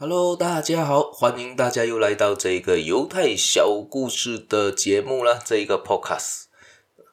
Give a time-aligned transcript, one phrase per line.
[0.00, 6.44] Hello，大家好，欢迎大家又来到这个犹太小故事的节目啦，这一个 Podcast，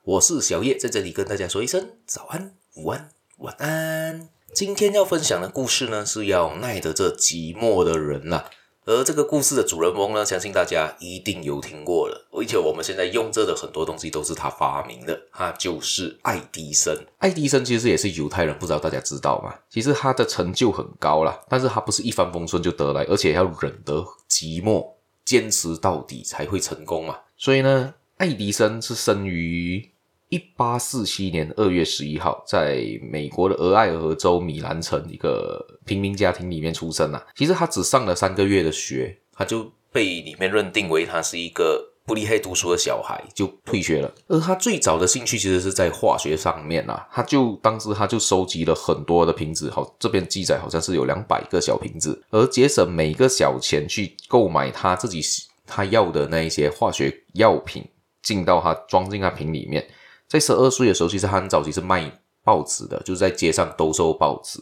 [0.03, 4.29] 我是小叶，在这里跟大家说一声早安、午安、晚安。
[4.53, 8.51] 今天要分享的故事呢，是要耐得这寂寞的人啦。
[8.85, 16.95] 而这个故事的主人翁呢，相信大家一定有听过了，而且我们现在用着的很多东西都是他发明的，他就是爱迪生。
[17.17, 19.55] 爱迪生其实也是犹太人，不知道大家知道吗？
[19.71, 24.85] 其实他的成就很高啦，但是他不是一帆风顺就得来，而且要忍得寂寞，
[25.25, 27.17] 坚持到底才会成功嘛。
[27.37, 29.94] 所以呢，爱迪生是生于。
[30.29, 37.23] 一八四七年二月十一号，在美国的俄亥俄州米兰城一个平民家庭里面出生啊。
[37.35, 44.11] 其实他只上了三个月的学，他就被里面认定为他是一个不厉害读书的小孩，就退学了。
[44.27, 55.21] 而他最早的兴趣其实是在化学上面啊，他就当时他就收集了很多的瓶子，好，这边记载好像是有两百个小瓶子，而节省每个小钱去购买他自己
[55.67, 57.87] 他要的那一些化学药品，
[58.23, 59.87] 进到他装进他瓶里面。
[60.27, 62.11] 在十二岁的时候，其实他很早期是卖
[62.43, 64.59] 报纸的，就是在街上兜售报纸，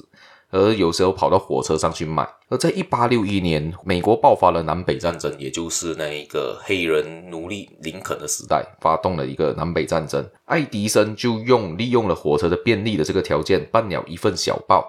[0.49, 2.27] 而有时候跑到火车上去卖。
[2.49, 10.23] 而在一八六一年，美国爆发了南北战争，也就是那一个黑人奴隶林肯的时代，发动了一个南北战争。
[10.45, 14.85] 爱迪生就用利用了火车的便利的这个条件，办了一份小报，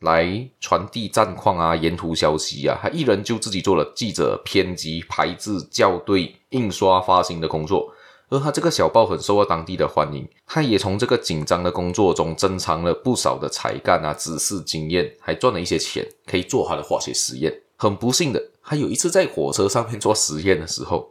[0.00, 2.78] 来传递战况啊、沿途消息啊。
[2.80, 7.92] 他一人就自己做了记者、编辑、排字、校对、印刷、发行的工作。
[8.30, 17.62] 而他这个小报很受到当地的欢迎，他也从这个紧张的工作中增长了不少的才干啊、知识经验，还赚了一些钱，可以做他的化学实验。
[17.76, 21.10] 很不幸的，他有一次在火车上面做实验的时候，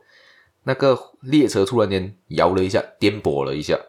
[0.64, 3.80] 那个列车突然间摇了一下，颠簸了一下，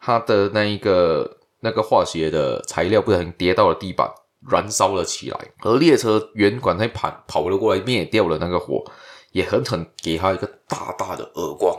[0.00, 4.10] 他的那一个那个化学的材料不小心跌到了地板，
[4.50, 5.38] 燃烧了起来。
[5.60, 8.84] 而列车员赶快跑跑了过来灭掉了那个火，
[9.32, 11.74] 也狠狠给他一个大大的耳光。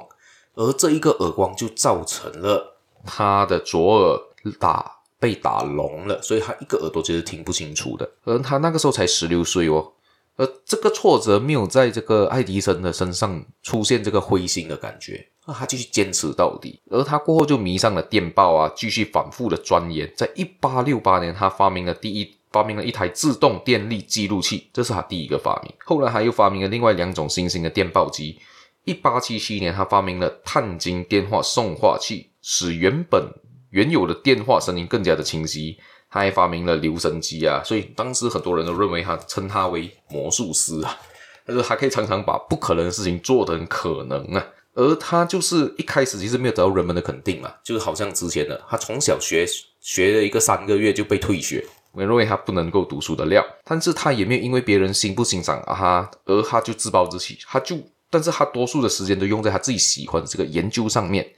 [0.55, 4.21] 而这一个耳光就造成了他的左耳
[4.59, 8.09] 打被打聋了，所以他一个耳朵其实听不清楚的。
[8.23, 9.91] 而他那个时候才十六岁哦，
[10.37, 16.79] 而这个挫折没有在这个爱迪生的身上出现这个灰心的感觉，那他继续坚持到底。
[16.89, 20.11] 而他过后就迷上了电报啊，继续反复的钻研。
[20.15, 25.73] 在一八六八年，他发明了第一发明了一台自动电力记录器，这是他第一个发明。
[25.85, 28.37] 后来他又发明了另外两种新型的电报机。
[28.85, 33.27] 一八七七年，他发明了碳晶电话送话器，使原本
[33.71, 35.77] 原有的电话声音更加的清晰。
[36.07, 40.97] 他还发明了留声机啊，所以当时很多人都认为他称他为魔术师啊。
[41.45, 44.47] 他说他可以常常把不可能的事情做得很可能啊。
[44.75, 49.45] 而他就是一开始其实没有得到人们的肯定嘛，就是好像之前的他从小学
[49.81, 53.43] 学了一个三个月就被退学，我认为他不能够读书的料。
[53.65, 57.77] 但是他也没有因为别人欣不欣赏啊他，而他就自暴自弃，他就。
[58.15, 61.29] 但是他多数的时间都用在他自己喜欢的这个研究上面，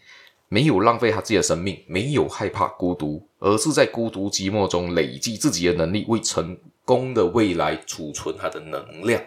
[0.47, 6.55] 没有浪费他自己的生命，没有害怕孤独，而是在孤独寂寞中累积自己的能力，为成
[6.85, 9.19] 功的未来储存他的能量，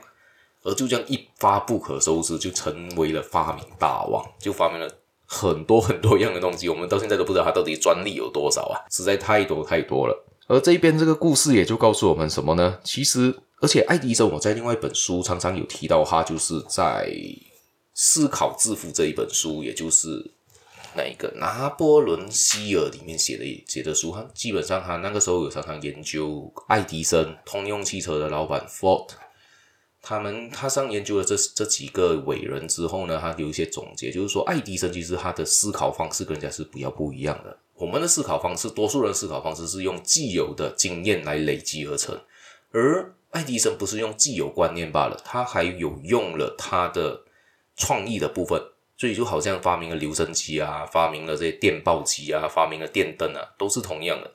[0.62, 4.88] 而就这样一发不可收拾，就成为了发明大王，就发明了
[5.26, 6.68] 很多很多样的东西。
[6.68, 10.24] 我们到现在都不知道他到底专利有多少啊，实在太多太多了。
[10.46, 12.78] 而这边这个故事也就告诉我们什么呢？
[12.84, 13.40] 其实。
[13.60, 17.06] 而且爱迪生，我在另外一本书常常有提到他，就是在
[17.94, 20.30] 《思考致富》这一本书，也就是
[20.96, 24.12] 那一个拿破仑希尔里面写的写的书。
[24.12, 29.08] 他基本上他那个时候有常常研究爱迪生、通用汽车的老板 Ford，
[30.00, 37.56] 他们他上研究了这这几个伟人之后呢，他有一些总结，就是说爱迪生其实他的思考方式跟人家是比较不一样的。
[37.74, 42.18] 我们的思考方式，多数人思考方式是用既有的经验来累积而成，
[42.72, 47.22] 而爱迪生不是用既有观念罢了，他还有用了他的
[47.76, 48.60] 创意的部分，
[48.96, 54.30] 所以就好像发明了留声机啊，发明了这些电报机啊，发明了电灯啊，都是同样的。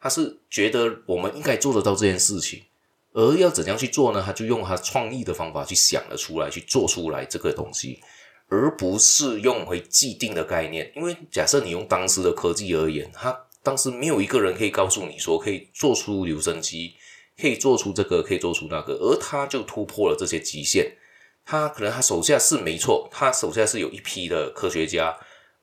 [0.00, 2.64] 他是觉得我们应该做得到这件事情，
[3.12, 4.22] 而要怎样去做呢？
[4.24, 8.00] 他就用他创意的方法去想了出来，去做出来这个东西，
[8.48, 10.90] 而不是用回既定的概念。
[10.96, 16.94] 因为假设你用当时的科技而言，他当时没有一个人可以告诉你说可以做出留声机。
[17.40, 20.96] 可以做出这个，可以做出那个，而他就突破了这些极限。
[21.44, 25.16] 他可能他手下是没错，他手下是有一批的科学家，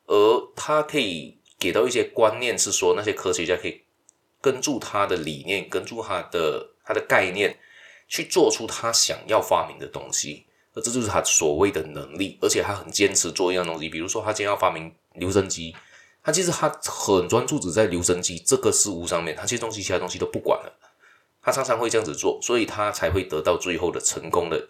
[0.06, 3.82] 而他可以给到一些观念，是说那些科学家可以
[4.40, 7.56] 跟住他的理念，跟住他的他的概念，
[8.08, 10.44] 去做出他想要发明的东西。
[10.74, 13.88] 而这就是他所谓的能力，而且他很坚持做一样东西。
[13.88, 15.74] 比如说，他今天要发明留声机，
[16.22, 20.77] 他其实他很专注只在留声机这个事物上面，他这些东西其他东西都不管了。
[21.48, 24.68] 他常常会这样子做，所以他才会得到最后的成功的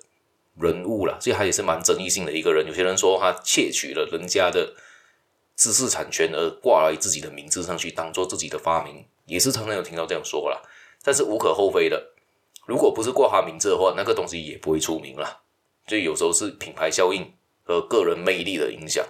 [0.60, 1.18] 人物啦。
[1.20, 2.64] 所以他也是蛮争议性的一个人。
[2.68, 4.74] 有些人说他窃取了人家的
[5.56, 10.62] 知识产权而挂来自己的名字上去，当做自己的发明，也是常常有听到这样说啦。
[11.02, 12.12] 但是无可厚非的，
[12.64, 15.40] 如果不是挂他名字的话，那个东西也不会出名啦。
[15.88, 17.32] 所以有时候是品牌效应
[17.64, 19.04] 和个人魅力的影响。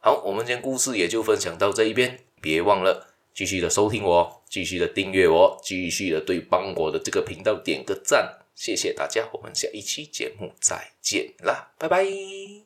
[0.00, 3.11] 好，我们今天故事也就分享到这一边，别忘了。
[3.34, 12.62] 继续的收听我，继续的订阅我，继续的对帮我的这个频道点个赞，谢谢大家，我们下一期节目再见啦，拜拜。